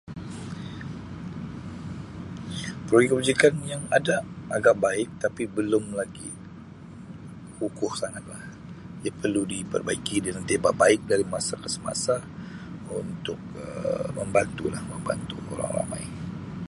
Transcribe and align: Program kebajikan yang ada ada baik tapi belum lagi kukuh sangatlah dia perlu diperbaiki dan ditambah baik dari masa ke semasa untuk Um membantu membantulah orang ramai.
Program 2.87 3.09
kebajikan 3.13 3.53
yang 3.71 3.83
ada 3.97 4.17
ada 4.57 4.71
baik 4.83 5.09
tapi 5.23 5.43
belum 5.55 5.85
lagi 5.99 6.29
kukuh 7.61 7.93
sangatlah 8.01 8.41
dia 9.05 9.11
perlu 9.21 9.41
diperbaiki 9.53 10.15
dan 10.25 10.33
ditambah 10.49 10.73
baik 10.83 11.01
dari 11.11 11.25
masa 11.33 11.53
ke 11.63 11.69
semasa 11.75 12.15
untuk 12.99 13.39
Um 13.61 14.09
membantu 14.25 14.65
membantulah 14.93 15.63
orang 15.69 15.73
ramai. 15.85 16.03